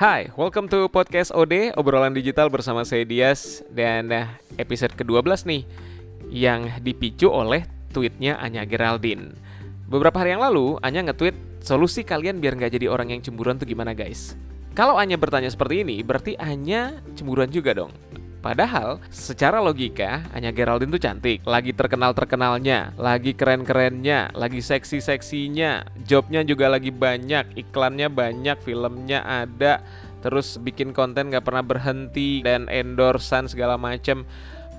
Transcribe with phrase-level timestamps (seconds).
[0.00, 3.60] Hai, welcome to podcast OD, obrolan digital bersama saya Dias.
[3.68, 5.68] Dan eh, episode ke-12 nih
[6.32, 9.36] Yang dipicu oleh tweetnya Anya Geraldine.
[9.92, 13.68] Beberapa hari yang lalu, Anya nge-tweet Solusi kalian biar nggak jadi orang yang cemburuan tuh
[13.68, 14.40] gimana guys?
[14.72, 17.92] Kalau Anya bertanya seperti ini, berarti Anya cemburuan juga dong
[18.40, 21.44] Padahal secara logika Anya Geraldine tuh cantik.
[21.44, 29.84] Lagi terkenal-terkenalnya Lagi keren-kerennya Lagi seksi-seksinya Jobnya juga lagi banyak Iklannya banyak Filmnya ada
[30.24, 34.24] Terus bikin konten gak pernah berhenti Dan endorsan segala macem.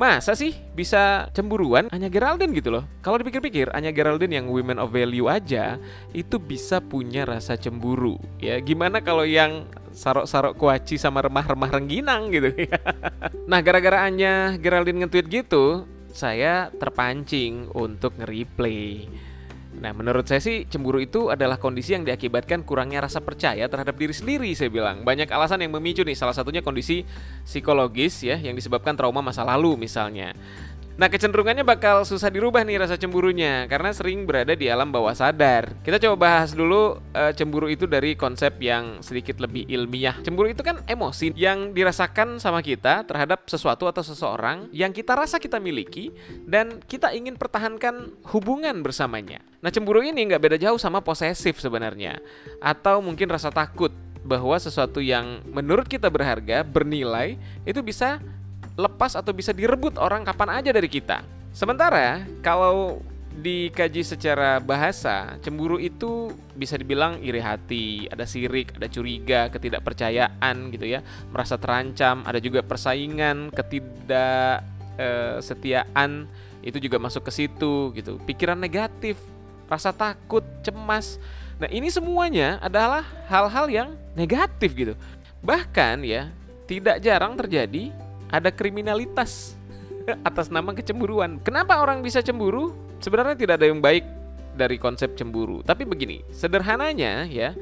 [0.02, 1.86] Masa sih bisa cemburuan?
[1.94, 2.90] Anya Geraldine gitu loh.
[3.06, 5.78] Kalau dipikir-pikir Anya Geraldine yang women of value aja
[6.10, 8.18] Itu bisa punya rasa cemburu.
[8.42, 12.52] Ya gimana kalau yang sarok-sarok kuaci sama remah-remah rengginang gitu
[13.52, 19.08] Nah gara-gara Anya Geraldine nge-tweet gitu Saya terpancing untuk nge-replay
[19.72, 24.12] Nah, menurut saya sih cemburu itu adalah kondisi yang diakibatkan kurangnya rasa percaya terhadap diri
[24.12, 25.08] sendiri, saya bilang.
[25.08, 27.08] Banyak alasan yang memicu nih, salah satunya kondisi
[27.48, 30.36] psikologis ya yang disebabkan trauma masa lalu misalnya.
[31.02, 35.74] Nah kecenderungannya bakal susah dirubah nih rasa cemburunya karena sering berada di alam bawah sadar.
[35.82, 40.14] Kita coba bahas dulu uh, cemburu itu dari konsep yang sedikit lebih ilmiah.
[40.22, 45.42] Cemburu itu kan emosi yang dirasakan sama kita terhadap sesuatu atau seseorang yang kita rasa
[45.42, 46.14] kita miliki
[46.46, 49.42] dan kita ingin pertahankan hubungan bersamanya.
[49.66, 52.22] Nah cemburu ini nggak beda jauh sama posesif sebenarnya
[52.62, 53.90] atau mungkin rasa takut
[54.22, 58.22] bahwa sesuatu yang menurut kita berharga, bernilai itu bisa
[58.80, 61.24] lepas atau bisa direbut orang kapan aja dari kita.
[61.52, 69.48] Sementara kalau dikaji secara bahasa, cemburu itu bisa dibilang iri hati, ada sirik, ada curiga,
[69.48, 71.00] ketidakpercayaan gitu ya,
[71.32, 78.20] merasa terancam, ada juga persaingan, ketidaksetiaan eh, itu juga masuk ke situ gitu.
[78.28, 79.16] Pikiran negatif,
[79.72, 81.18] rasa takut, cemas.
[81.56, 85.00] Nah, ini semuanya adalah hal-hal yang negatif gitu.
[85.40, 86.28] Bahkan ya,
[86.68, 87.96] tidak jarang terjadi
[88.32, 89.54] ada kriminalitas
[90.28, 91.38] atas nama kecemburuan.
[91.44, 92.74] Kenapa orang bisa cemburu?
[93.04, 94.08] Sebenarnya tidak ada yang baik
[94.56, 95.62] dari konsep cemburu.
[95.62, 97.54] Tapi begini, sederhananya ya,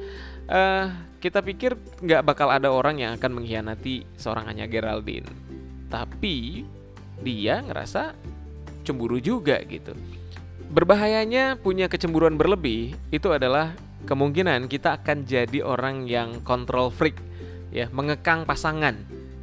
[0.49, 0.87] uh,
[1.19, 5.27] kita pikir nggak bakal ada orang yang akan mengkhianati seorang Anya Geraldine.
[5.89, 6.63] Tapi
[7.19, 8.15] dia ngerasa
[8.85, 9.93] cemburu juga gitu.
[10.69, 13.73] Berbahayanya punya kecemburuan berlebih itu adalah
[14.05, 17.17] kemungkinan kita akan jadi orang yang control freak
[17.73, 18.95] ya, mengekang pasangan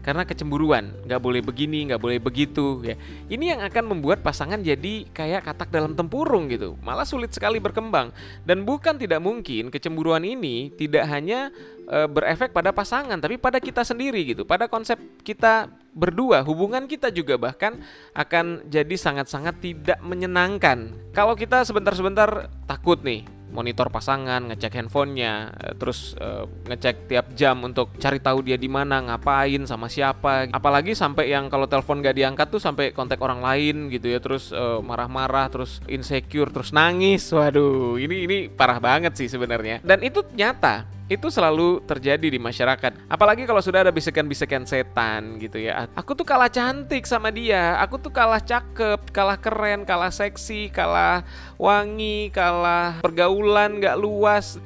[0.06, 2.94] karena kecemburuan nggak boleh begini nggak boleh begitu ya.
[3.26, 8.14] Ini yang akan membuat pasangan jadi kayak katak dalam tempurung gitu malah sulit sekali berkembang.
[8.46, 11.50] Dan bukan tidak mungkin kecemburuan ini tidak hanya
[11.90, 14.46] e, berefek pada pasangan tapi pada kita sendiri gitu.
[14.46, 14.94] Pada konsep
[15.26, 17.74] kita berdua hubungan kita juga bahkan
[18.14, 20.94] akan jadi sangat-sangat tidak menyenangkan.
[21.10, 27.64] Kalau kita sebentar-sebentar takut nih monitor pasangan, ngecek handphonenya, eh, terus uh, ngecek tiap jam
[27.64, 30.50] untuk cari tahu dia di mana, ngapain, sama siapa.
[30.52, 34.52] Apalagi sampai yang kalau telepon gak diangkat tuh sampai kontak orang lain gitu ya, terus
[34.52, 37.30] marah marah-marah, terus insecure, terus nangis.
[37.30, 39.80] Waduh, ini ini parah banget sih sebenarnya.
[39.86, 43.06] Dan itu nyata itu selalu terjadi di masyarakat.
[43.06, 45.86] Apalagi kalau sudah ada bisikan-bisikan setan gitu ya.
[45.94, 51.22] Aku tuh kalah cantik sama dia, aku tuh kalah cakep, kalah keren, kalah seksi, kalah
[51.56, 54.58] wangi, kalah pergaulan gak luas.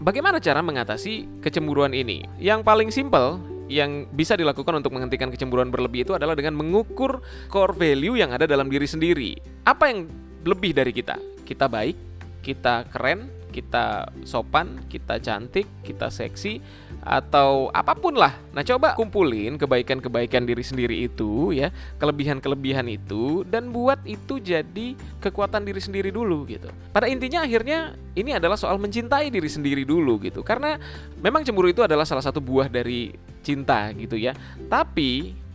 [0.00, 2.24] Bagaimana cara mengatasi kecemburuan ini?
[2.36, 7.20] Yang paling simpel yang bisa dilakukan untuk menghentikan kecemburuan berlebih itu adalah dengan mengukur
[7.50, 9.36] core value yang ada dalam diri sendiri.
[9.66, 10.06] Apa yang
[10.46, 11.18] lebih dari kita?
[11.42, 16.60] Kita baik, kita keren, kita sopan, kita cantik, kita seksi,
[17.06, 18.36] atau apa pun lah.
[18.52, 25.64] Nah, coba kumpulin kebaikan-kebaikan diri sendiri itu ya, kelebihan-kelebihan itu dan buat itu jadi kekuatan
[25.64, 26.68] diri sendiri dulu gitu.
[26.92, 30.44] Pada intinya akhirnya ini adalah soal mencintai diri sendiri dulu gitu.
[30.44, 30.76] Karena
[31.22, 34.34] memang cemburu itu adalah salah satu buah dari cinta gitu ya.
[34.66, 35.45] Tapi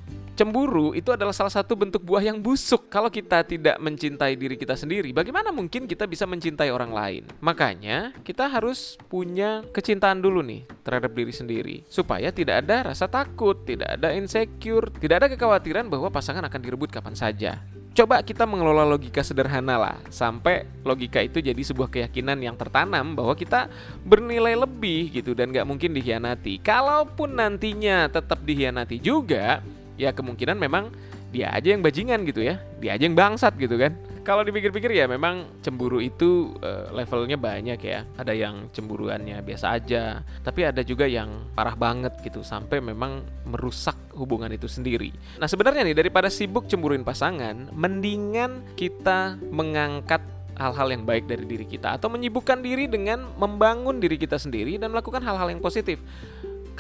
[0.41, 2.90] Cemburu itu adalah salah satu bentuk buah yang busuk.
[2.90, 7.29] Kalau kita tidak mencintai diri kita sendiri, bagaimana mungkin kita bisa mencintai orang lain?
[7.46, 13.53] Makanya, kita harus punya kecintaan dulu nih terhadap diri sendiri, supaya tidak ada rasa takut,
[13.70, 17.61] tidak ada insecure, tidak ada kekhawatiran bahwa pasangan akan direbut kapan saja.
[17.94, 23.35] Coba kita mengelola logika sederhana lah Sampai logika itu jadi sebuah keyakinan yang tertanam Bahwa
[23.35, 23.67] kita
[24.08, 29.59] bernilai lebih gitu Dan gak mungkin dikhianati Kalaupun nantinya tetap dikhianati juga
[30.01, 30.89] ya kemungkinan memang
[31.29, 32.57] dia aja yang bajingan gitu ya.
[32.81, 33.93] Dia aja yang bangsat gitu kan.
[34.21, 38.05] Kalau dipikir-pikir ya memang cemburu itu uh, levelnya banyak ya.
[38.17, 40.25] Ada yang cemburuannya biasa aja.
[40.43, 45.13] Tapi ada juga yang parah banget gitu sampai memang merusak hubungan itu sendiri.
[45.39, 50.21] Nah sebenarnya nih daripada sibuk cemburuin pasangan mendingan kita mengangkat
[50.61, 54.93] hal-hal yang baik dari diri kita atau menyibukkan diri dengan membangun diri kita sendiri dan
[54.93, 55.97] melakukan hal-hal yang positif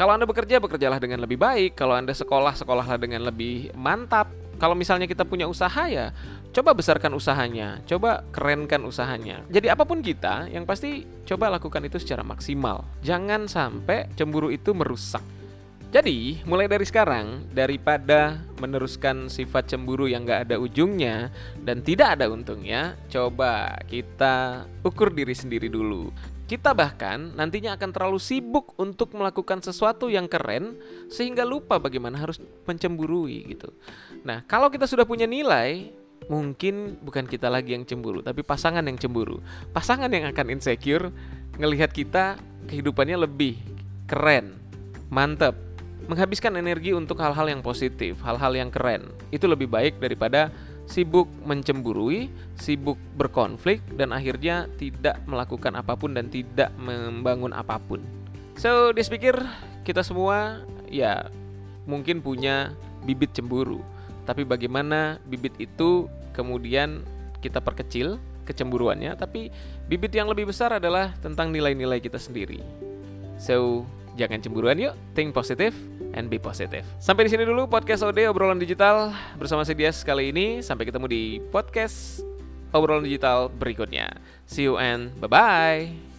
[0.01, 1.77] Kalau Anda bekerja, bekerjalah dengan lebih baik.
[1.77, 4.33] Kalau Anda sekolah, sekolahlah dengan lebih mantap.
[4.57, 6.09] Kalau misalnya kita punya usaha ya,
[6.49, 9.45] coba besarkan usahanya, coba kerenkan usahanya.
[9.53, 12.81] Jadi apa pun kita, yang pasti coba lakukan itu secara maksimal.
[13.05, 15.21] Jangan sampai cemburu itu merusak.
[15.93, 21.29] Jadi, mulai dari sekarang, daripada meneruskan sifat cemburu yang gak ada ujungnya
[21.61, 26.09] dan tidak ada untungnya, coba kita ukur diri sendiri dulu.
[26.51, 30.75] Kita bahkan nantinya akan terlalu sibuk untuk melakukan sesuatu yang keren
[31.07, 33.71] sehingga lupa bagaimana harus mencemburui gitu.
[34.27, 35.95] Nah, kalau kita sudah punya nilai,
[36.27, 39.39] mungkin bukan kita lagi yang cemburu, tapi pasangan yang cemburu.
[39.71, 41.07] Pasangan yang akan insecure
[41.55, 42.35] ngelihat kita
[42.67, 43.55] kehidupannya lebih
[44.11, 44.59] keren,
[45.07, 45.55] mantep,
[46.11, 49.07] menghabiskan energi untuk hal-hal yang positif, hal-hal yang keren.
[49.31, 50.51] Itu lebih baik daripada
[50.91, 52.27] sibuk mencemburui,
[52.59, 58.03] sibuk berkonflik, dan akhirnya tidak melakukan apa pun dan tidak membangun apa pun.
[58.59, 59.39] So, dia pikir
[59.87, 61.31] kita semua ya
[61.87, 62.75] mungkin punya
[63.07, 63.79] bibit cemburu.
[64.27, 67.01] Tapi bagaimana bibit itu kemudian
[67.39, 69.49] kita perkecil kecemburuannya, tapi
[69.87, 72.59] bibit yang lebih besar adalah tentang nilai-nilai kita sendiri.
[73.39, 73.87] So,
[74.19, 75.75] jangan cemburuan yuk, think positive,
[76.15, 76.83] and be positive.
[76.99, 80.59] Sampai di sini dulu podcast OD obrolan digital bersama si Dias kali ini.
[80.59, 82.23] Sampai ketemu di podcast
[82.75, 84.11] obrolan digital berikutnya.
[84.47, 86.10] See you and bye bye.